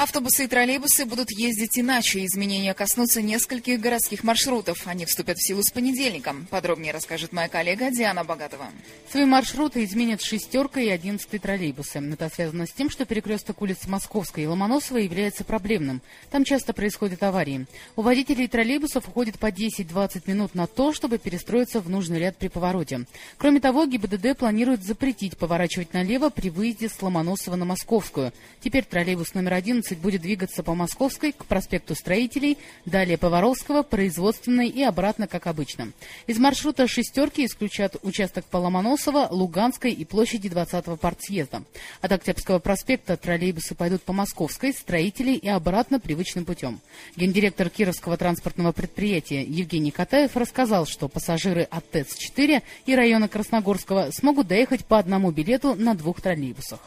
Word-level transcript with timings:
Автобусы 0.00 0.44
и 0.44 0.46
троллейбусы 0.46 1.04
будут 1.04 1.30
ездить 1.30 1.78
иначе. 1.78 2.24
Изменения 2.24 2.72
коснутся 2.72 3.20
нескольких 3.20 3.78
городских 3.78 4.24
маршрутов. 4.24 4.86
Они 4.86 5.04
вступят 5.04 5.36
в 5.36 5.46
силу 5.46 5.62
с 5.62 5.70
понедельника. 5.70 6.34
Подробнее 6.48 6.94
расскажет 6.94 7.34
моя 7.34 7.48
коллега 7.50 7.90
Диана 7.90 8.24
Богатова. 8.24 8.68
Свои 9.10 9.26
маршруты 9.26 9.84
изменят 9.84 10.22
шестерка 10.22 10.80
и 10.80 10.88
одиннадцатый 10.88 11.38
троллейбусы. 11.38 11.98
Это 11.98 12.30
связано 12.34 12.66
с 12.66 12.72
тем, 12.72 12.88
что 12.88 13.04
перекресток 13.04 13.60
улиц 13.60 13.86
Московской 13.86 14.44
и 14.44 14.46
Ломоносова 14.46 14.96
является 14.96 15.44
проблемным. 15.44 16.00
Там 16.30 16.44
часто 16.44 16.72
происходят 16.72 17.22
аварии. 17.22 17.66
У 17.94 18.00
водителей 18.00 18.48
троллейбусов 18.48 19.06
уходит 19.06 19.38
по 19.38 19.50
10-20 19.50 20.22
минут 20.24 20.54
на 20.54 20.66
то, 20.66 20.94
чтобы 20.94 21.18
перестроиться 21.18 21.82
в 21.82 21.90
нужный 21.90 22.20
ряд 22.20 22.38
при 22.38 22.48
повороте. 22.48 23.04
Кроме 23.36 23.60
того, 23.60 23.84
ГИБДД 23.84 24.38
планирует 24.38 24.82
запретить 24.82 25.36
поворачивать 25.36 25.92
налево 25.92 26.30
при 26.30 26.48
выезде 26.48 26.88
с 26.88 27.02
Ломоносова 27.02 27.56
на 27.56 27.66
Московскую. 27.66 28.32
Теперь 28.62 28.84
троллейбус 28.84 29.34
номер 29.34 29.52
11 29.52 29.89
будет 29.98 30.22
двигаться 30.22 30.62
по 30.62 30.74
Московской 30.74 31.32
к 31.32 31.44
проспекту 31.46 31.94
Строителей, 31.94 32.58
далее 32.84 33.18
по 33.18 33.28
Воровского, 33.28 33.82
Производственной 33.82 34.68
и 34.68 34.82
обратно, 34.82 35.26
как 35.26 35.46
обычно. 35.46 35.92
Из 36.26 36.38
маршрута 36.38 36.86
«шестерки» 36.86 37.44
исключат 37.44 37.96
участок 38.02 38.44
по 38.44 38.58
Ломоносово, 38.58 39.28
Луганской 39.30 39.92
и 39.92 40.04
площади 40.04 40.48
20-го 40.48 40.96
партсъезда. 40.96 41.62
От 42.00 42.12
Октябрьского 42.12 42.58
проспекта 42.58 43.16
троллейбусы 43.16 43.74
пойдут 43.74 44.02
по 44.02 44.12
Московской, 44.12 44.72
Строителей 44.72 45.36
и 45.36 45.48
обратно 45.48 46.00
привычным 46.00 46.44
путем. 46.44 46.80
Гендиректор 47.16 47.68
Кировского 47.68 48.16
транспортного 48.16 48.72
предприятия 48.72 49.42
Евгений 49.42 49.90
Катаев 49.90 50.36
рассказал, 50.36 50.86
что 50.86 51.08
пассажиры 51.08 51.62
от 51.62 51.90
ТЭЦ-4 51.90 52.62
и 52.86 52.94
района 52.94 53.28
Красногорского 53.28 54.10
смогут 54.12 54.48
доехать 54.48 54.84
по 54.84 54.98
одному 54.98 55.30
билету 55.30 55.74
на 55.74 55.94
двух 55.94 56.20
троллейбусах. 56.20 56.80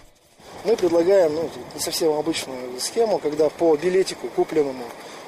Мы 0.66 0.78
предлагаем 0.78 1.34
ну, 1.36 1.50
не 1.74 1.80
совсем 1.82 2.14
обычную 2.14 2.80
схему, 2.80 3.20
когда 3.20 3.50
по 3.50 3.76
билетику, 3.76 4.28
купленному 4.30 4.86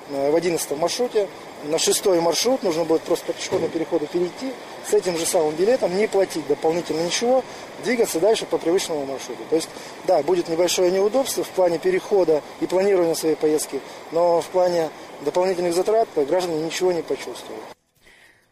э, 0.10 0.32
в 0.32 0.36
11 0.36 0.78
маршруте, 0.78 1.28
на 1.66 1.78
шестой 1.78 2.22
маршрут 2.22 2.64
нужно 2.64 2.86
будет 2.86 3.02
просто 3.02 3.26
по 3.26 3.34
пешеходному 3.34 3.70
переходу 3.72 4.08
перейти, 4.08 4.54
с 4.90 4.94
этим 4.94 5.18
же 5.18 5.26
самым 5.26 5.54
билетом 5.56 5.96
не 5.98 6.08
платить 6.08 6.48
дополнительно 6.48 7.02
ничего, 7.02 7.44
двигаться 7.84 8.22
дальше 8.22 8.46
по 8.46 8.58
привычному 8.58 9.06
маршруту. 9.06 9.44
То 9.50 9.58
есть, 9.58 9.68
да, 10.06 10.24
будет 10.24 10.48
небольшое 10.48 10.90
неудобство 10.90 11.44
в 11.44 11.50
плане 11.50 11.80
перехода 11.80 12.42
и 12.62 12.66
планирования 12.66 13.16
своей 13.16 13.36
поездки, 13.36 13.82
но 14.12 14.40
в 14.42 14.46
плане 14.46 14.90
дополнительных 15.22 15.74
затрат 15.74 16.08
граждане 16.16 16.62
ничего 16.62 16.94
не 16.94 17.02
почувствуют. 17.02 17.75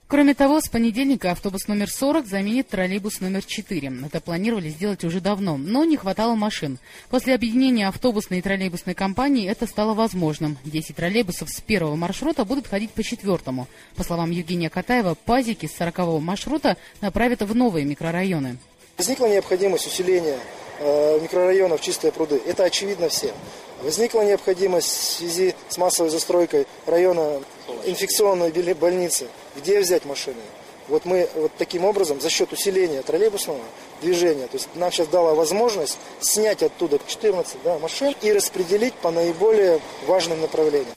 Кроме 0.08 0.36
того, 0.36 0.59
с 0.62 0.70
понедельника 0.70 1.32
автобус 1.32 1.68
номер 1.68 1.90
40 1.90 2.28
заменит 2.28 2.68
троллейбус 2.68 3.20
номер 3.20 3.44
4. 3.44 3.94
Это 4.06 4.22
планировали 4.22 4.70
сделать 4.70 5.04
уже 5.04 5.22
давно, 5.22 5.58
но 5.58 5.86
не 5.86 5.98
хватало 5.98 6.36
машин. 6.36 6.78
После 7.09 7.34
объединения 7.34 7.88
автобусной 7.88 8.40
и 8.40 8.42
троллейбусной 8.42 8.94
компании 8.94 9.50
это 9.50 9.66
стало 9.66 9.94
возможным. 9.94 10.58
10 10.66 10.96
троллейбусов 10.96 11.50
с 11.50 11.62
первого 11.62 11.96
маршрута 11.96 12.46
будут 12.46 12.68
ходить 12.68 12.92
по 12.92 13.02
четвертому. 13.02 13.68
По 13.96 14.04
словам 14.04 14.30
Евгения 14.30 14.70
Катаева, 14.70 15.16
пазики 15.26 15.66
с 15.66 15.76
40 15.78 16.22
маршрута 16.22 16.78
направят 17.02 17.42
в 17.42 17.56
новые 17.56 17.86
микрорайоны. 17.86 18.58
Возникла 18.98 19.26
необходимость 19.26 19.88
усиления 19.88 20.38
э, 20.80 21.20
микрорайонов 21.22 21.81
«Чистые 21.81 22.12
пруды». 22.12 22.40
Это 22.46 22.66
очевидно 22.66 23.09
всем. 23.09 23.34
Возникла 23.81 24.22
необходимость 24.22 24.88
в 24.88 25.18
связи 25.18 25.56
с 25.70 25.78
массовой 25.78 26.12
застройкой 26.12 26.68
района 26.86 27.42
инфекционной 27.86 28.52
больницы. 28.76 29.28
Где 29.56 29.80
взять 29.80 30.06
машины? 30.06 30.41
Вот 30.88 31.06
мы 31.06 31.30
вот 31.36 31.52
таким 31.58 31.86
образом, 31.86 32.19
за 32.19 32.30
счет 32.30 32.52
усиления 32.52 33.02
троллейбусного 33.02 33.62
движения, 34.02 34.47
то 34.47 34.58
есть 34.58 34.68
нам 34.75 34.91
сейчас 34.91 35.08
дала 35.08 35.34
возможность 35.34 35.97
снять 36.19 36.62
оттуда 36.62 37.00
14 37.08 37.58
да, 37.64 37.80
машин 37.80 38.14
и 38.22 38.34
распределить 38.34 38.94
по 38.96 39.09
наиболее 39.12 39.80
важным 40.08 40.41
направлениям. 40.41 40.94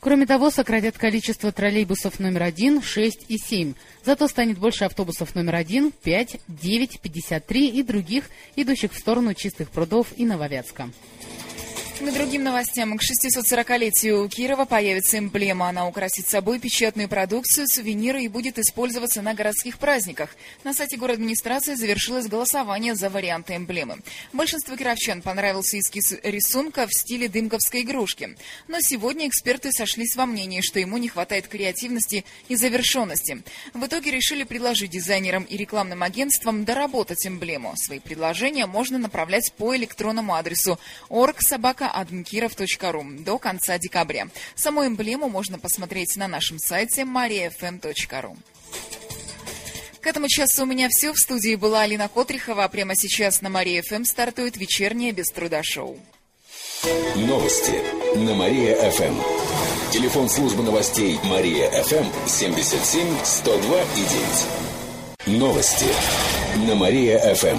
Кроме 0.00 0.26
того, 0.26 0.50
сократят 0.50 0.96
количество 0.96 1.50
троллейбусов 1.50 2.20
номер 2.20 2.44
1, 2.44 2.82
6 2.82 3.26
и 3.28 3.36
7. 3.36 3.74
Зато 4.04 4.28
станет 4.28 4.58
больше 4.58 4.84
автобусов 4.84 5.34
номер 5.34 5.56
1, 5.56 5.92
5, 6.02 6.36
9, 6.46 7.00
53 7.00 7.68
и 7.68 7.82
других, 7.82 8.30
идущих 8.54 8.92
в 8.92 8.98
сторону 8.98 9.34
чистых 9.34 9.70
прудов 9.70 10.08
и 10.16 10.24
Нововятска. 10.24 10.90
К 11.98 12.12
другим 12.12 12.44
новостям. 12.44 12.96
К 12.96 13.02
640-летию 13.02 14.28
Кирова 14.28 14.66
появится 14.66 15.18
эмблема. 15.18 15.68
Она 15.68 15.88
украсит 15.88 16.28
собой 16.28 16.60
печатную 16.60 17.08
продукцию, 17.08 17.66
сувениры 17.66 18.22
и 18.22 18.28
будет 18.28 18.58
использоваться 18.58 19.20
на 19.20 19.34
городских 19.34 19.78
праздниках. 19.78 20.36
На 20.62 20.74
сайте 20.74 20.96
город 20.96 21.16
администрации 21.16 21.74
завершилось 21.74 22.28
голосование 22.28 22.94
за 22.94 23.10
варианты 23.10 23.56
эмблемы. 23.56 23.98
Большинству 24.32 24.76
кировчан 24.76 25.22
понравился 25.22 25.78
эскиз 25.80 26.14
рисунка 26.22 26.86
в 26.86 26.92
стиле 26.92 27.28
дымковской 27.28 27.82
игрушки. 27.82 28.36
Но 28.68 28.78
сегодня 28.80 29.26
эксперты 29.26 29.72
сошлись 29.72 30.14
во 30.14 30.24
мнении, 30.24 30.60
что 30.60 30.78
ему 30.78 30.98
не 30.98 31.08
хватает 31.08 31.48
креативности 31.48 32.24
и 32.48 32.54
завершенности. 32.54 33.42
В 33.74 33.84
итоге 33.84 34.12
решили 34.12 34.44
предложить 34.44 34.92
дизайнерам 34.92 35.42
и 35.42 35.56
рекламным 35.56 36.04
агентствам 36.04 36.64
доработать 36.64 37.26
эмблему. 37.26 37.74
Свои 37.76 37.98
предложения 37.98 38.66
можно 38.66 38.98
направлять 38.98 39.52
по 39.54 39.74
электронному 39.76 40.34
адресу 40.34 40.78
org.собака 41.88 42.08
adminkirov.ru 42.08 43.24
до 43.24 43.38
конца 43.38 43.78
декабря. 43.78 44.28
Саму 44.54 44.86
эмблему 44.86 45.28
можно 45.28 45.58
посмотреть 45.58 46.16
на 46.16 46.28
нашем 46.28 46.58
сайте 46.58 47.02
mariafm.ru. 47.02 48.36
К 50.00 50.06
этому 50.06 50.28
часу 50.28 50.62
у 50.62 50.66
меня 50.66 50.88
все. 50.90 51.12
В 51.12 51.18
студии 51.18 51.54
была 51.56 51.82
Алина 51.82 52.08
Котрихова. 52.08 52.64
А 52.64 52.68
прямо 52.68 52.94
сейчас 52.94 53.42
на 53.42 53.50
Мария 53.50 53.82
ФМ 53.82 54.04
стартует 54.04 54.56
вечернее 54.56 55.12
без 55.12 55.26
труда 55.26 55.62
шоу. 55.62 55.98
Новости 57.16 57.82
на 58.16 58.34
Мария 58.34 58.90
ФМ. 58.90 59.16
Телефон 59.90 60.28
службы 60.28 60.62
новостей 60.62 61.18
Мария 61.24 61.70
ФМ 61.82 62.06
77 62.26 63.24
102 63.24 63.82
и 63.82 65.26
9. 65.26 65.38
Новости 65.38 65.86
на 66.68 66.74
Мария 66.76 67.34
ФМ. 67.34 67.58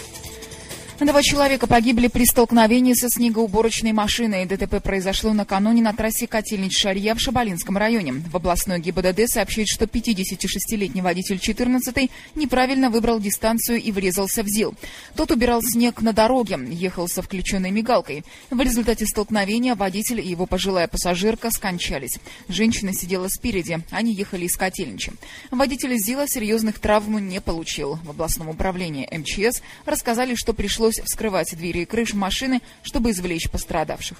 Два 1.01 1.23
человека 1.23 1.65
погибли 1.65 2.09
при 2.09 2.25
столкновении 2.25 2.93
со 2.93 3.09
снегоуборочной 3.09 3.91
машиной. 3.91 4.45
ДТП 4.45 4.83
произошло 4.83 5.33
накануне 5.33 5.81
на 5.81 5.93
трассе 5.93 6.27
Котельнич-Шарья 6.27 7.15
в 7.15 7.19
Шабалинском 7.19 7.75
районе. 7.75 8.13
В 8.31 8.35
областной 8.35 8.79
ГИБДД 8.79 9.27
сообщает, 9.27 9.67
что 9.67 9.85
56-летний 9.85 11.01
водитель 11.01 11.37
14-й 11.37 12.11
неправильно 12.35 12.91
выбрал 12.91 13.19
дистанцию 13.19 13.81
и 13.81 13.91
врезался 13.91 14.43
в 14.43 14.47
ЗИЛ. 14.47 14.75
Тот 15.15 15.31
убирал 15.31 15.63
снег 15.63 16.03
на 16.03 16.13
дороге, 16.13 16.59
ехал 16.69 17.07
со 17.07 17.23
включенной 17.23 17.71
мигалкой. 17.71 18.23
В 18.51 18.61
результате 18.61 19.07
столкновения 19.07 19.73
водитель 19.73 20.19
и 20.19 20.29
его 20.29 20.45
пожилая 20.45 20.87
пассажирка 20.87 21.49
скончались. 21.49 22.19
Женщина 22.47 22.93
сидела 22.93 23.27
спереди, 23.27 23.79
они 23.89 24.13
ехали 24.13 24.45
из 24.45 24.55
Котельнича. 24.55 25.13
Водитель 25.49 25.97
ЗИЛа 25.97 26.27
серьезных 26.27 26.77
травм 26.77 27.27
не 27.27 27.41
получил. 27.41 27.95
В 28.03 28.11
областном 28.11 28.49
управлении 28.49 29.09
МЧС 29.11 29.63
рассказали, 29.87 30.35
что 30.35 30.53
пришлось 30.53 30.90
пришлось 30.91 31.05
вскрывать 31.05 31.55
двери 31.55 31.79
и 31.79 31.85
крышу 31.85 32.17
машины, 32.17 32.61
чтобы 32.83 33.11
извлечь 33.11 33.49
пострадавших. 33.49 34.17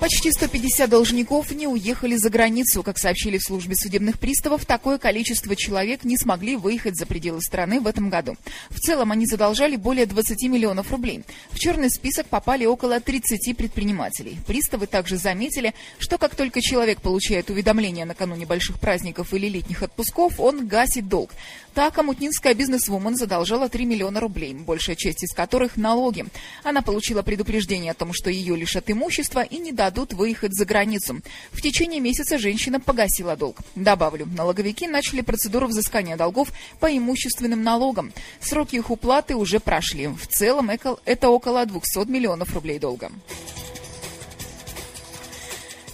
Почти 0.00 0.30
150 0.30 0.88
должников 0.88 1.50
не 1.50 1.66
уехали 1.66 2.14
за 2.14 2.30
границу. 2.30 2.84
Как 2.84 2.98
сообщили 2.98 3.36
в 3.36 3.42
службе 3.42 3.74
судебных 3.74 4.20
приставов, 4.20 4.64
такое 4.64 4.96
количество 4.96 5.56
человек 5.56 6.04
не 6.04 6.16
смогли 6.16 6.54
выехать 6.54 6.96
за 6.96 7.04
пределы 7.04 7.40
страны 7.42 7.80
в 7.80 7.86
этом 7.88 8.08
году. 8.08 8.36
В 8.70 8.78
целом 8.78 9.10
они 9.10 9.26
задолжали 9.26 9.74
более 9.74 10.06
20 10.06 10.40
миллионов 10.44 10.92
рублей. 10.92 11.24
В 11.50 11.58
черный 11.58 11.90
список 11.90 12.26
попали 12.26 12.64
около 12.64 13.00
30 13.00 13.56
предпринимателей. 13.56 14.38
Приставы 14.46 14.86
также 14.86 15.16
заметили, 15.16 15.74
что 15.98 16.16
как 16.16 16.36
только 16.36 16.60
человек 16.60 17.00
получает 17.00 17.50
уведомление 17.50 18.04
накануне 18.04 18.46
больших 18.46 18.78
праздников 18.78 19.34
или 19.34 19.48
летних 19.48 19.82
отпусков, 19.82 20.38
он 20.38 20.68
гасит 20.68 21.08
долг. 21.08 21.32
Так, 21.74 21.98
амутнинская 21.98 22.54
бизнесвумен 22.54 23.16
задолжала 23.16 23.68
3 23.68 23.84
миллиона 23.84 24.20
рублей, 24.20 24.54
большая 24.54 24.96
часть 24.96 25.24
из 25.24 25.34
которых– 25.34 25.76
налоги. 25.76 26.24
Она 26.62 26.82
получила 26.82 27.22
предупреждение 27.22 27.90
о 27.90 27.94
том, 27.94 28.12
что 28.12 28.30
ее 28.30 28.56
лишат 28.56 28.90
имущества 28.90 29.42
и 29.42 29.58
не 29.58 29.72
дадут 29.72 29.87
выехать 30.12 30.54
за 30.54 30.64
границу. 30.64 31.20
В 31.52 31.60
течение 31.60 32.00
месяца 32.00 32.38
женщина 32.38 32.80
погасила 32.80 33.36
долг. 33.36 33.58
Добавлю, 33.74 34.26
налоговики 34.26 34.86
начали 34.86 35.20
процедуру 35.20 35.66
взыскания 35.66 36.16
долгов 36.16 36.52
по 36.80 36.86
имущественным 36.86 37.62
налогам. 37.62 38.12
Сроки 38.40 38.76
их 38.76 38.90
уплаты 38.90 39.36
уже 39.36 39.60
прошли. 39.60 40.08
В 40.08 40.26
целом 40.26 40.70
это 40.70 41.28
около 41.28 41.64
200 41.66 42.08
миллионов 42.10 42.54
рублей 42.54 42.78
долга. 42.78 43.10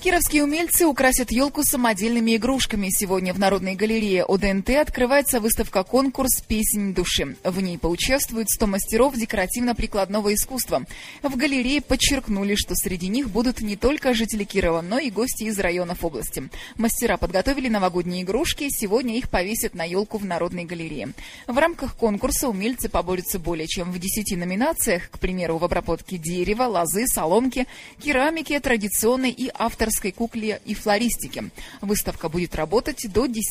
Кировские 0.04 0.44
умельцы 0.44 0.84
украсят 0.84 1.32
елку 1.32 1.62
самодельными 1.62 2.36
игрушками. 2.36 2.90
Сегодня 2.90 3.32
в 3.32 3.38
Народной 3.38 3.74
галерее 3.74 4.24
ОДНТ 4.24 4.68
открывается 4.68 5.40
выставка-конкурс 5.40 6.42
«Песнь 6.46 6.92
души». 6.92 7.38
В 7.42 7.62
ней 7.62 7.78
поучаствуют 7.78 8.50
100 8.50 8.66
мастеров 8.66 9.14
декоративно-прикладного 9.14 10.34
искусства. 10.34 10.84
В 11.22 11.34
галерее 11.38 11.80
подчеркнули, 11.80 12.54
что 12.54 12.74
среди 12.74 13.08
них 13.08 13.30
будут 13.30 13.62
не 13.62 13.76
только 13.76 14.12
жители 14.12 14.44
Кирова, 14.44 14.82
но 14.82 14.98
и 14.98 15.08
гости 15.08 15.44
из 15.44 15.58
районов 15.58 16.04
области. 16.04 16.50
Мастера 16.76 17.16
подготовили 17.16 17.68
новогодние 17.68 18.24
игрушки, 18.24 18.68
сегодня 18.68 19.16
их 19.16 19.30
повесят 19.30 19.74
на 19.74 19.84
елку 19.84 20.18
в 20.18 20.26
Народной 20.26 20.66
галерее. 20.66 21.14
В 21.46 21.56
рамках 21.56 21.96
конкурса 21.96 22.50
умельцы 22.50 22.90
поборются 22.90 23.38
более 23.38 23.66
чем 23.66 23.90
в 23.90 23.98
10 23.98 24.36
номинациях, 24.36 25.08
к 25.08 25.18
примеру, 25.18 25.56
в 25.56 25.64
обработке 25.64 26.18
дерева, 26.18 26.64
лозы, 26.64 27.06
соломки, 27.06 27.66
керамики, 28.02 28.58
традиционной 28.58 29.30
и 29.30 29.50
авторской 29.54 29.94
авторской 29.94 30.12
кукле 30.12 30.61
и 30.64 30.75
флористике. 30.75 31.50
Выставка 31.81 32.29
будет 32.29 32.55
работать 32.55 33.06
до 33.12 33.26
10 33.26 33.44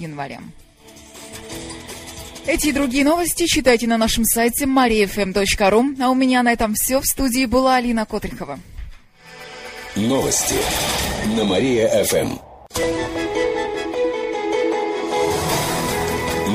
января. 0.00 0.40
Эти 2.46 2.68
и 2.68 2.72
другие 2.72 3.04
новости 3.04 3.46
читайте 3.46 3.86
на 3.86 3.98
нашем 3.98 4.24
сайте 4.24 4.66
mariafm.ru. 4.66 6.02
А 6.02 6.10
у 6.10 6.14
меня 6.14 6.42
на 6.42 6.52
этом 6.52 6.74
все. 6.74 7.00
В 7.00 7.06
студии 7.06 7.46
была 7.46 7.76
Алина 7.76 8.06
Котрихова. 8.06 8.60
Новости 9.96 10.54
на 11.36 11.44
Мария-ФМ. 11.44 12.38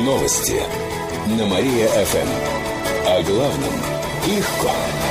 Новости 0.05 0.61
на 1.37 1.45
Мария-ФМ. 1.47 2.29
О 3.07 3.23
главном 3.23 3.73
легко. 4.27 5.10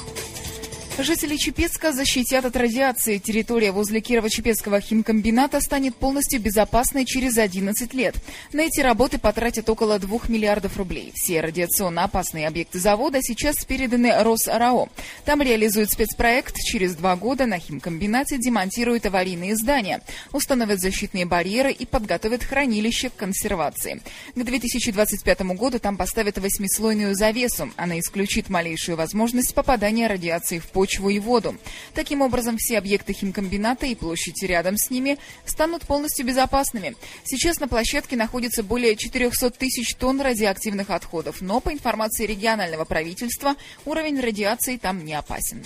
Жители 0.99 1.37
Чепецка 1.37 1.93
защитят 1.93 2.45
от 2.45 2.55
радиации. 2.55 3.17
Территория 3.17 3.71
возле 3.71 4.01
Кирово-Чепецкого 4.01 4.81
химкомбината 4.81 5.59
станет 5.61 5.95
полностью 5.95 6.41
безопасной 6.41 7.05
через 7.05 7.37
11 7.37 7.93
лет. 7.93 8.15
На 8.51 8.61
эти 8.61 8.81
работы 8.81 9.17
потратят 9.17 9.69
около 9.69 9.97
2 9.97 10.19
миллиардов 10.27 10.77
рублей. 10.77 11.11
Все 11.15 11.41
радиационно 11.41 12.03
опасные 12.03 12.47
объекты 12.47 12.77
завода 12.79 13.19
сейчас 13.21 13.63
переданы 13.63 14.11
Росарао. 14.21 14.89
Там 15.23 15.41
реализуют 15.41 15.91
спецпроект. 15.91 16.55
Через 16.57 16.95
два 16.95 17.15
года 17.15 17.45
на 17.45 17.57
химкомбинате 17.57 18.37
демонтируют 18.37 19.05
аварийные 19.05 19.55
здания, 19.55 20.01
установят 20.33 20.81
защитные 20.81 21.25
барьеры 21.25 21.71
и 21.71 21.85
подготовят 21.85 22.43
хранилище 22.43 23.09
к 23.09 23.15
консервации. 23.15 24.01
К 24.35 24.43
2025 24.43 25.41
году 25.55 25.79
там 25.79 25.97
поставят 25.97 26.37
восьмислойную 26.37 27.15
завесу. 27.15 27.71
Она 27.77 27.97
исключит 27.97 28.49
малейшую 28.49 28.97
возможность 28.97 29.55
попадания 29.55 30.07
радиации 30.07 30.59
в 30.59 30.67
почву 30.67 30.80
почву 30.81 31.09
и 31.09 31.19
воду. 31.19 31.55
Таким 31.93 32.23
образом, 32.23 32.57
все 32.57 32.79
объекты 32.79 33.13
химкомбината 33.13 33.85
и 33.85 33.93
площади 33.93 34.45
рядом 34.45 34.77
с 34.77 34.89
ними 34.89 35.19
станут 35.45 35.83
полностью 35.83 36.25
безопасными. 36.25 36.95
Сейчас 37.23 37.59
на 37.59 37.67
площадке 37.67 38.15
находится 38.15 38.63
более 38.63 38.95
400 38.95 39.51
тысяч 39.51 39.93
тонн 39.93 40.21
радиоактивных 40.21 40.89
отходов, 40.89 41.41
но 41.41 41.59
по 41.59 41.71
информации 41.71 42.25
регионального 42.25 42.83
правительства 42.83 43.55
уровень 43.85 44.19
радиации 44.19 44.77
там 44.77 45.05
не 45.05 45.13
опасен. 45.13 45.63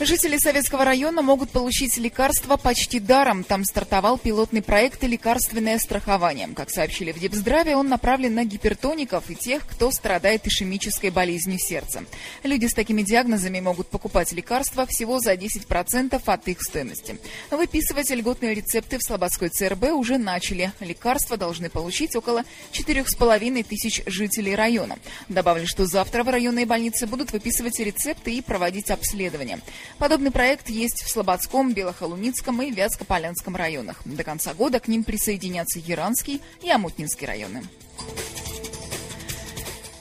Жители 0.00 0.38
Советского 0.38 0.84
района 0.84 1.22
могут 1.22 1.50
получить 1.50 1.96
лекарства 1.98 2.56
почти 2.56 2.98
даром. 2.98 3.44
Там 3.44 3.64
стартовал 3.64 4.18
пилотный 4.18 4.60
проект 4.60 5.04
«Лекарственное 5.04 5.78
страхование». 5.78 6.48
Как 6.48 6.70
сообщили 6.70 7.12
в 7.12 7.20
Депздраве, 7.20 7.76
он 7.76 7.88
направлен 7.88 8.34
на 8.34 8.44
гипертоников 8.44 9.30
и 9.30 9.36
тех, 9.36 9.64
кто 9.66 9.92
страдает 9.92 10.46
ишемической 10.48 11.10
болезнью 11.10 11.60
сердца. 11.60 12.04
Люди 12.42 12.66
с 12.66 12.74
такими 12.74 13.02
диагнозами 13.02 13.60
могут 13.60 13.86
покупать 13.86 14.32
лекарства 14.32 14.84
всего 14.86 15.20
за 15.20 15.34
10% 15.34 16.20
от 16.26 16.48
их 16.48 16.60
стоимости. 16.60 17.16
Выписывать 17.52 18.10
льготные 18.10 18.52
рецепты 18.52 18.98
в 18.98 19.02
Слободской 19.02 19.48
ЦРБ 19.48 19.92
уже 19.92 20.18
начали. 20.18 20.72
Лекарства 20.80 21.36
должны 21.36 21.70
получить 21.70 22.16
около 22.16 22.42
4,5 22.72 23.62
тысяч 23.62 24.02
жителей 24.06 24.56
района. 24.56 24.98
Добавлю, 25.28 25.66
что 25.68 25.86
завтра 25.86 26.24
в 26.24 26.28
районные 26.28 26.66
больницы 26.66 27.06
будут 27.06 27.30
выписывать 27.30 27.78
рецепты 27.78 28.34
и 28.34 28.42
проводить 28.42 28.90
обследования. 28.90 29.60
Подобный 29.98 30.30
проект 30.30 30.68
есть 30.68 31.02
в 31.02 31.10
Слободском, 31.10 31.72
Белохолуницком 31.72 32.60
и 32.62 32.70
Вятскополянском 32.70 33.56
районах. 33.56 34.00
До 34.04 34.24
конца 34.24 34.52
года 34.54 34.80
к 34.80 34.88
ним 34.88 35.04
присоединятся 35.04 35.78
Яранский 35.78 36.42
и 36.62 36.70
Амутнинский 36.70 37.26
районы. 37.26 37.62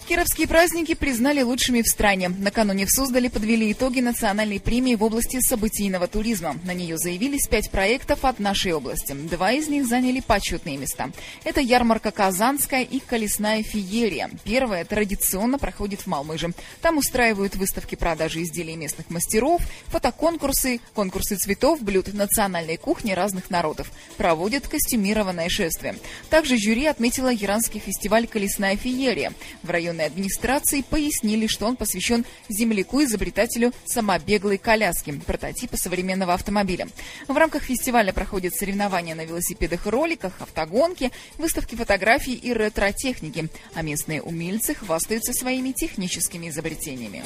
Кировские 0.07 0.49
праздники 0.49 0.95
признали 0.95 1.41
лучшими 1.43 1.81
в 1.81 1.87
стране. 1.87 2.27
Накануне 2.27 2.85
в 2.85 2.89
Суздале 2.89 3.29
подвели 3.29 3.71
итоги 3.71 4.01
национальной 4.01 4.59
премии 4.59 4.95
в 4.95 5.03
области 5.03 5.39
событийного 5.39 6.07
туризма. 6.07 6.57
На 6.65 6.73
нее 6.73 6.97
заявились 6.97 7.47
пять 7.47 7.71
проектов 7.71 8.25
от 8.25 8.37
нашей 8.39 8.73
области. 8.73 9.13
Два 9.13 9.53
из 9.53 9.69
них 9.69 9.87
заняли 9.87 10.19
почетные 10.19 10.75
места. 10.75 11.09
Это 11.45 11.61
ярмарка 11.61 12.11
Казанская 12.11 12.83
и 12.83 12.99
колесная 12.99 13.63
феерия. 13.63 14.29
Первая 14.43 14.83
традиционно 14.83 15.57
проходит 15.57 16.01
в 16.01 16.07
Малмыже. 16.07 16.51
Там 16.81 16.97
устраивают 16.97 17.55
выставки 17.55 17.95
продажи 17.95 18.43
изделий 18.43 18.75
местных 18.75 19.09
мастеров, 19.09 19.61
фотоконкурсы, 19.87 20.81
конкурсы 20.93 21.37
цветов, 21.37 21.81
блюд 21.81 22.13
национальной 22.13 22.75
кухни 22.75 23.13
разных 23.13 23.49
народов. 23.49 23.89
Проводят 24.17 24.67
костюмированное 24.67 25.47
шествие. 25.47 25.95
Также 26.29 26.57
жюри 26.57 26.87
отметила 26.87 27.33
Иранский 27.33 27.79
фестиваль 27.79 28.27
«Колесная 28.27 28.75
феерия». 28.75 29.31
В 29.63 29.69
районе 29.69 29.92
районной 29.93 30.05
администрации 30.05 30.81
пояснили, 30.81 31.47
что 31.47 31.67
он 31.67 31.75
посвящен 31.75 32.25
земляку-изобретателю 32.49 33.71
самобеглой 33.85 34.57
коляски, 34.57 35.11
прототипа 35.25 35.77
современного 35.77 36.33
автомобиля. 36.33 36.87
В 37.27 37.37
рамках 37.37 37.63
фестиваля 37.63 38.11
проходят 38.11 38.53
соревнования 38.55 39.15
на 39.15 39.25
велосипедах 39.25 39.85
и 39.85 39.89
роликах, 39.89 40.33
автогонки, 40.39 41.11
выставки 41.37 41.75
фотографий 41.75 42.33
и 42.33 42.53
ретро-техники, 42.53 43.49
а 43.73 43.81
местные 43.81 44.21
умельцы 44.21 44.73
хвастаются 44.73 45.33
своими 45.33 45.71
техническими 45.71 46.49
изобретениями. 46.49 47.23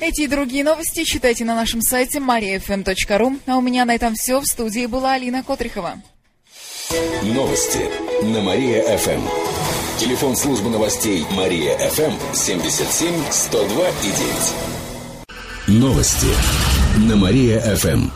Эти 0.00 0.22
и 0.22 0.26
другие 0.28 0.62
новости 0.62 1.02
читайте 1.02 1.44
на 1.44 1.56
нашем 1.56 1.82
сайте 1.82 2.18
mariafm.ru. 2.18 3.40
А 3.46 3.56
у 3.56 3.60
меня 3.60 3.84
на 3.84 3.94
этом 3.94 4.14
все. 4.14 4.40
В 4.40 4.46
студии 4.46 4.86
была 4.86 5.14
Алина 5.14 5.42
Котрихова. 5.42 6.00
Новости 7.22 7.90
на 8.22 8.40
Мария-ФМ. 8.40 9.47
Телефон 9.98 10.36
службы 10.36 10.70
новостей 10.70 11.26
Мария 11.32 11.76
ФМ 11.76 12.12
77 12.32 13.14
102 13.32 13.88
и 13.88 14.12
9. 15.66 15.80
Новости 15.80 16.28
на 16.98 17.16
Мария 17.16 17.60
ФМ. 17.74 18.08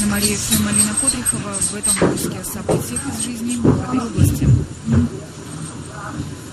На 0.00 0.06
Мария 0.06 0.36
ФМ 0.36 0.68
Алина 0.68 0.94
Котрихова 1.00 1.52
в 1.60 1.74
этом 1.74 2.08
выпуске 2.08 2.38
о 2.38 2.44
событиях 2.44 3.00
из 3.12 3.24
жизни 3.24 3.56
города 3.56 3.92
и 3.92 3.98
области. 3.98 4.49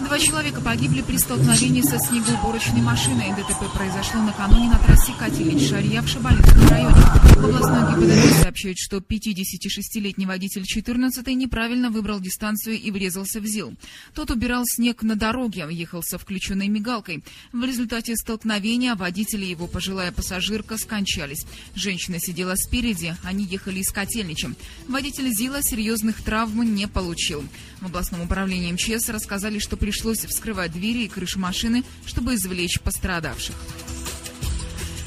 Два 0.08 0.20
человека 0.20 0.62
погибли 0.62 1.02
при 1.02 1.18
столкновении 1.18 1.82
со 1.82 2.00
снегоуборочной 2.00 2.80
машиной. 2.80 3.36
ДТП 3.36 3.70
произошло 3.74 4.22
накануне 4.22 4.70
на 4.70 4.80
трассе 4.80 5.12
Котельнич-Шарья 5.20 6.02
в 6.02 6.08
Шабалинском 6.08 6.70
районе. 6.70 6.96
Областной 7.36 8.08
ГИБДД 8.08 8.42
сообщает, 8.42 8.78
что 8.78 8.98
56-летний 9.00 10.26
водитель 10.26 10.64
14 10.66 11.28
неправильно 11.36 11.90
выбрал 11.90 12.22
дистанцию 12.22 12.80
и 12.80 12.90
врезался 12.90 13.42
в 13.42 13.46
ЗИЛ. 13.46 13.74
Тот 14.14 14.32
убирал 14.32 14.64
снег 14.66 15.04
на 15.04 15.18
дороге, 15.18 15.68
ехал 15.70 16.02
со 16.02 16.18
включенной 16.18 16.70
мигалкой. 16.70 17.22
В 17.52 17.66
результате 17.66 18.16
столкновения 18.16 18.96
водитель 18.96 19.44
и 19.44 19.50
его 19.50 19.68
пожилая 19.68 20.14
пассажирка 20.14 20.78
скончались. 20.78 21.46
Женщина 21.76 22.18
сидела 22.22 22.56
спереди, 22.56 23.14
они 23.24 23.44
ехали 23.44 23.80
из 23.80 23.92
Котельничем. 23.92 24.56
Водитель 24.88 25.30
ЗИЛа 25.34 25.62
серьезных 25.62 26.22
травм 26.24 26.64
не 26.74 26.88
получил. 26.88 27.44
В 27.82 27.88
областном 27.88 28.22
управлении 28.22 28.72
МЧС 28.72 29.10
рассказали, 29.10 29.60
что 29.60 29.76
пришлось 29.76 29.97
пришлось 29.98 30.26
вскрывать 30.26 30.72
двери 30.72 31.06
и 31.06 31.08
крышу 31.08 31.40
машины, 31.40 31.84
чтобы 32.06 32.36
извлечь 32.36 32.80
пострадавших. 32.82 33.56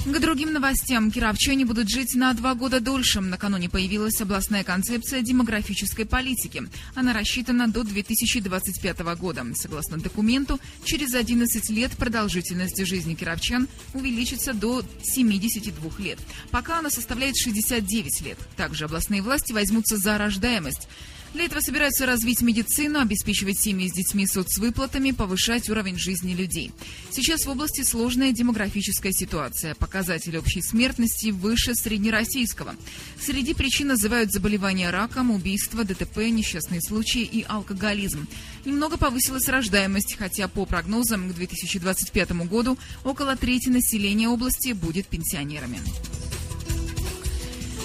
К 0.05 0.19
другим 0.19 0.53
новостям. 0.53 1.13
Кировчане 1.13 1.65
будут 1.65 1.89
жить 1.89 2.17
на 2.17 2.33
два 2.33 2.57
года 2.57 2.81
дольше. 2.81 3.21
Накануне 3.21 3.69
появилась 3.69 4.21
областная 4.21 4.65
концепция 4.65 5.23
демографической 5.23 6.07
политики. 6.07 6.65
Она 6.97 7.13
рассчитана 7.13 7.69
до 7.69 7.85
2025 7.85 8.99
года. 9.17 9.47
Согласно 9.55 9.99
документу, 9.99 10.59
через 10.85 11.15
11 11.15 11.71
лет 11.71 11.93
продолжительность 11.93 12.85
жизни 12.85 13.15
кировчан 13.15 13.69
увеличится 13.95 14.55
до 14.55 14.83
72 15.05 15.91
лет. 15.99 16.19
Пока 16.51 16.81
она 16.81 16.91
составляет 16.91 17.37
69 17.37 18.23
лет. 18.23 18.39
Также 18.57 18.87
областные 18.87 19.23
власти 19.23 19.53
возьмутся 19.53 19.99
за 19.99 20.19
рождаемость. 20.19 20.89
Для 21.33 21.45
этого 21.45 21.61
собираются 21.61 22.07
развить 22.07 22.43
медицину, 22.43 22.99
обеспечивать 22.99 23.61
семьи 23.61 23.89
с 23.89 23.93
детьми 23.93 24.27
соцвыплатами, 24.27 25.13
повышать 25.13 25.71
уровень 25.71 25.97
жизни 25.97 26.35
людей. 26.35 26.73
Сейчас 27.11 27.47
в 27.47 27.51
области 27.51 27.83
сложная 27.83 28.33
демографическая 28.33 29.13
ситуация. 29.13 29.77
Показатель 29.77 30.37
общей 30.37 30.61
смертности 30.61 31.31
выше 31.31 31.77
среднероссийского. 31.77 32.75
Среди 33.21 33.55
причин 33.55 33.89
называют 33.89 34.33
заболевания 34.33 34.91
раком, 34.91 35.31
убийства, 35.31 35.85
ДТП, 35.85 36.19
несчастные 36.19 36.81
случаи 36.81 37.23
и 37.23 37.45
алкоголизм. 37.49 38.27
Немного 38.65 38.97
повысилась 38.97 39.49
рождаемость, 39.49 40.17
хотя 40.19 40.49
по 40.49 40.67
прогнозам 40.67 41.31
к 41.31 41.35
2025 41.35 42.33
году 42.49 42.77
около 43.05 43.37
трети 43.37 43.69
населения 43.69 44.29
области 44.29 44.73
будет 44.73 45.07
пенсионерами. 45.07 45.79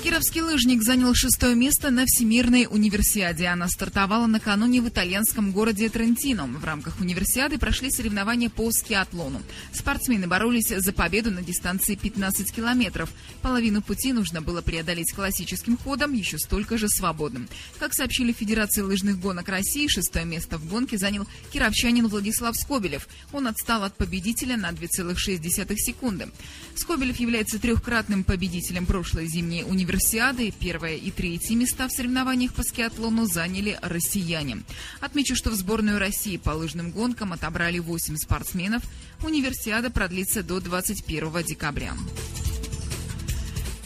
Кировский 0.06 0.42
лыжник 0.42 0.84
занял 0.84 1.16
шестое 1.16 1.56
место 1.56 1.90
на 1.90 2.06
Всемирной 2.06 2.68
универсиаде. 2.70 3.48
Она 3.48 3.68
стартовала 3.68 4.28
накануне 4.28 4.80
в 4.80 4.88
итальянском 4.88 5.52
городе 5.52 5.90
Трентино. 5.90 6.46
В 6.46 6.64
рамках 6.64 7.00
универсиады 7.00 7.58
прошли 7.58 7.90
соревнования 7.90 8.52
по 8.52 8.72
скиатлону. 8.72 9.42
Спортсмены 9.74 10.28
боролись 10.28 10.68
за 10.68 10.94
победу 10.94 11.32
на 11.32 11.42
дистанции 11.42 11.96
15 11.96 12.54
километров. 12.54 13.12
Половину 13.42 13.82
пути 13.82 14.14
нужно 14.14 14.44
было 14.44 14.62
преодолеть 14.62 15.12
классическим 15.12 15.76
ходом, 15.76 16.14
еще 16.14 16.38
столько 16.38 16.78
же 16.78 16.88
свободным. 16.88 17.50
Как 17.80 17.96
сообщили 17.96 18.32
Федерации 18.32 18.82
лыжных 18.82 19.20
гонок 19.20 19.50
России, 19.50 19.88
шестое 19.88 20.24
место 20.24 20.60
в 20.60 20.70
гонке 20.70 21.00
занял 21.00 21.26
кировчанин 21.52 22.08
Владислав 22.08 22.56
Скобелев. 22.56 23.08
Он 23.34 23.48
отстал 23.48 23.84
от 23.84 23.98
победителя 23.98 24.56
на 24.56 24.70
2,6 24.70 25.76
секунды. 25.78 26.28
Скобелев 26.76 27.20
является 27.20 27.58
трехкратным 27.58 28.24
победителем 28.24 28.86
прошлой 28.86 29.26
зимней 29.26 29.64
универсиады 29.64 29.95
универсиады 29.96 30.52
первое 30.52 30.96
и 30.96 31.10
третье 31.10 31.56
места 31.56 31.88
в 31.88 31.92
соревнованиях 31.92 32.54
по 32.54 32.64
скиатлону 32.64 33.26
заняли 33.28 33.80
россияне. 33.82 34.64
Отмечу, 35.00 35.36
что 35.36 35.52
в 35.52 35.54
сборную 35.54 36.00
России 36.00 36.36
по 36.36 36.50
лыжным 36.50 36.92
гонкам 36.92 37.32
отобрали 37.32 37.80
8 37.80 38.18
спортсменов. 38.18 38.84
Универсиада 39.24 39.90
продлится 39.90 40.44
до 40.44 40.60
21 40.60 41.44
декабря. 41.44 41.94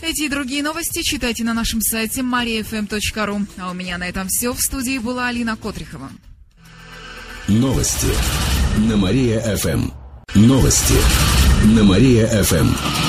Эти 0.02 0.24
и 0.24 0.30
другие 0.30 0.64
новости 0.64 1.04
читайте 1.04 1.44
на 1.44 1.54
нашем 1.54 1.80
сайте 1.82 2.22
mariafm.ru. 2.22 3.48
А 3.60 3.70
у 3.70 3.74
меня 3.76 4.00
на 4.00 4.08
этом 4.08 4.28
все. 4.30 4.52
В 4.54 4.60
студии 4.60 4.98
была 4.98 5.28
Алина 5.28 5.56
Котрихова. 5.58 6.10
Новости 7.48 8.08
на 8.78 8.98
Мария-ФМ. 8.98 9.92
Новости 10.34 10.96
на 11.66 11.84
Мария-ФМ. 11.84 13.09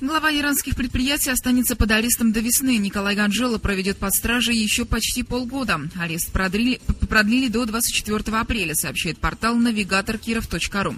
Глава 0.00 0.30
иранских 0.30 0.76
предприятий 0.76 1.30
останется 1.30 1.74
под 1.74 1.90
арестом 1.90 2.30
до 2.30 2.38
весны. 2.38 2.76
Николай 2.76 3.16
Ганжела 3.16 3.58
проведет 3.58 3.96
под 3.96 4.14
стражей 4.14 4.56
еще 4.56 4.84
почти 4.84 5.24
полгода. 5.24 5.80
Арест 5.96 6.30
продлили, 6.30 6.80
продлили 7.08 7.48
до 7.48 7.66
24 7.66 8.36
апреля, 8.38 8.76
сообщает 8.76 9.18
портал 9.18 9.56
навигатор 9.56 10.16
киров.ру. 10.16 10.94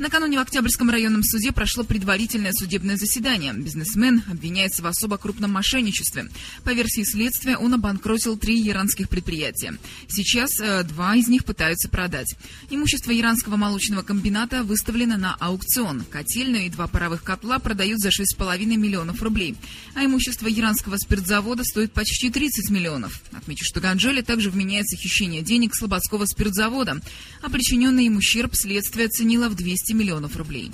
Накануне 0.00 0.38
в 0.38 0.42
Октябрьском 0.42 0.90
районном 0.90 1.22
суде 1.22 1.52
прошло 1.52 1.84
предварительное 1.84 2.50
судебное 2.52 2.96
заседание. 2.96 3.52
Бизнесмен 3.52 4.24
обвиняется 4.28 4.82
в 4.82 4.86
особо 4.86 5.16
крупном 5.16 5.52
мошенничестве. 5.52 6.28
По 6.64 6.70
версии 6.70 7.04
следствия, 7.04 7.56
он 7.56 7.74
обанкротил 7.74 8.36
три 8.36 8.68
иранских 8.68 9.08
предприятия. 9.08 9.74
Сейчас 10.08 10.58
э, 10.60 10.82
два 10.82 11.14
из 11.14 11.28
них 11.28 11.44
пытаются 11.44 11.88
продать. 11.88 12.34
Имущество 12.68 13.16
иранского 13.16 13.54
молочного 13.54 14.02
комбината 14.02 14.64
выставлено 14.64 15.16
на 15.16 15.36
аукцион. 15.38 16.04
Котельную 16.10 16.66
и 16.66 16.70
два 16.70 16.88
паровых 16.88 17.22
котла 17.22 17.60
продают 17.60 18.00
за 18.00 18.10
6 18.10 18.39
6,5 18.40 18.76
миллионов 18.76 19.22
рублей. 19.22 19.54
А 19.94 20.04
имущество 20.04 20.48
иранского 20.50 20.96
спиртзавода 20.96 21.64
стоит 21.64 21.92
почти 21.92 22.30
30 22.30 22.70
миллионов. 22.70 23.20
Отмечу, 23.32 23.64
что 23.64 23.80
Ганжеле 23.80 24.22
также 24.22 24.50
вменяется 24.50 24.96
хищение 24.96 25.42
денег 25.42 25.74
слободского 25.74 26.26
спиртзавода, 26.26 27.00
а 27.42 27.50
причиненный 27.50 28.06
им 28.06 28.16
ущерб 28.16 28.54
следствие 28.54 29.06
оценило 29.06 29.48
в 29.48 29.54
200 29.54 29.92
миллионов 29.92 30.36
рублей. 30.36 30.70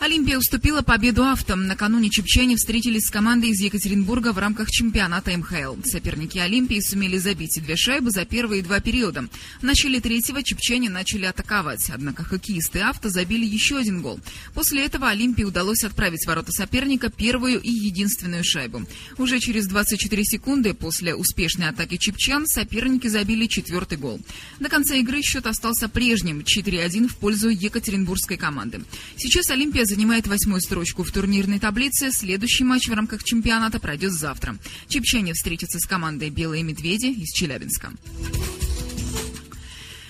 Олимпия 0.00 0.38
уступила 0.38 0.80
победу 0.80 1.24
авто. 1.24 1.56
Накануне 1.56 2.08
чепчане 2.08 2.56
встретились 2.56 3.06
с 3.06 3.10
командой 3.10 3.50
из 3.50 3.60
Екатеринбурга 3.60 4.32
в 4.32 4.38
рамках 4.38 4.70
чемпионата 4.70 5.30
МХЛ. 5.36 5.76
Соперники 5.84 6.38
Олимпии 6.38 6.80
сумели 6.80 7.18
забить 7.18 7.60
две 7.62 7.76
шайбы 7.76 8.10
за 8.10 8.24
первые 8.24 8.62
два 8.62 8.80
периода. 8.80 9.28
В 9.60 9.62
начале 9.62 10.00
третьего 10.00 10.42
чепчане 10.42 10.88
начали 10.88 11.26
атаковать, 11.26 11.90
однако 11.90 12.24
хоккеисты 12.24 12.80
авто 12.80 13.10
забили 13.10 13.44
еще 13.44 13.76
один 13.76 14.00
гол. 14.00 14.18
После 14.54 14.86
этого 14.86 15.10
Олимпии 15.10 15.44
удалось 15.44 15.84
отправить 15.84 16.24
в 16.24 16.28
ворота 16.28 16.50
соперника 16.50 17.10
первую 17.10 17.60
и 17.60 17.70
единственную 17.70 18.42
шайбу. 18.42 18.86
Уже 19.18 19.38
через 19.38 19.66
24 19.66 20.24
секунды 20.24 20.72
после 20.72 21.14
успешной 21.14 21.68
атаки 21.68 21.98
чепчан 21.98 22.46
соперники 22.46 23.06
забили 23.06 23.44
четвертый 23.44 23.98
гол. 23.98 24.18
До 24.60 24.70
конца 24.70 24.94
игры 24.94 25.20
счет 25.20 25.46
остался 25.46 25.90
прежним 25.90 26.40
4-1 26.40 27.08
в 27.08 27.16
пользу 27.18 27.50
екатеринбургской 27.50 28.38
команды. 28.38 28.80
Сейчас 29.18 29.50
Олимпия 29.50 29.89
занимает 29.90 30.26
восьмую 30.26 30.60
строчку 30.60 31.02
в 31.02 31.10
турнирной 31.10 31.58
таблице. 31.58 32.12
Следующий 32.12 32.64
матч 32.64 32.88
в 32.88 32.94
рамках 32.94 33.24
чемпионата 33.24 33.80
пройдет 33.80 34.12
завтра. 34.12 34.56
Чепчане 34.88 35.34
встретятся 35.34 35.78
с 35.78 35.86
командой 35.86 36.30
«Белые 36.30 36.62
медведи» 36.62 37.06
из 37.06 37.30
Челябинска. 37.32 37.92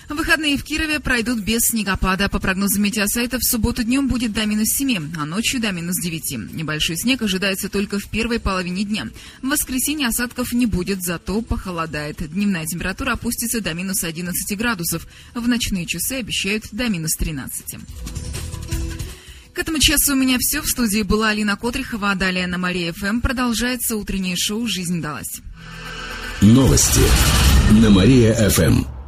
Выходные 0.07 0.57
в 0.57 0.63
Кирове 0.63 0.99
пройдут 0.99 1.39
без 1.39 1.61
снегопада. 1.61 2.27
По 2.27 2.39
прогнозам 2.39 2.83
метеосайта, 2.83 3.39
в 3.39 3.43
субботу 3.43 3.83
днем 3.83 4.09
будет 4.09 4.33
до 4.33 4.45
минус 4.45 4.67
7, 4.75 5.13
а 5.17 5.25
ночью 5.25 5.61
до 5.61 5.71
минус 5.71 5.95
9. 6.01 6.53
Небольшой 6.53 6.97
снег 6.97 7.21
ожидается 7.21 7.69
только 7.69 7.97
в 7.97 8.09
первой 8.09 8.39
половине 8.39 8.83
дня. 8.83 9.07
В 9.41 9.47
воскресенье 9.47 10.09
осадков 10.09 10.51
не 10.51 10.65
будет, 10.65 11.01
зато 11.01 11.41
похолодает. 11.41 12.17
Дневная 12.29 12.65
температура 12.65 13.13
опустится 13.13 13.61
до 13.61 13.73
минус 13.73 14.03
11 14.03 14.57
градусов. 14.57 15.07
В 15.33 15.47
ночные 15.47 15.85
часы 15.85 16.13
обещают 16.13 16.65
до 16.71 16.89
минус 16.89 17.15
13. 17.15 17.77
К 19.53 19.59
этому 19.59 19.79
часу 19.79 20.13
у 20.13 20.15
меня 20.15 20.37
все. 20.39 20.61
В 20.61 20.67
студии 20.67 21.01
была 21.01 21.29
Алина 21.29 21.57
Котрихова, 21.57 22.11
а 22.11 22.15
далее 22.15 22.47
на 22.47 22.57
Мария 22.57 22.93
ФМ 22.93 23.19
продолжается 23.19 23.97
утреннее 23.97 24.35
шоу 24.37 24.67
«Жизнь 24.67 25.01
далась». 25.01 25.41
Новости 26.41 27.01
на 27.81 27.89
Мария 27.89 28.33
ФМ. 28.49 29.00